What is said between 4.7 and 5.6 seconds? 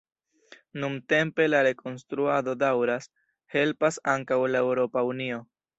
Eŭropa Unio.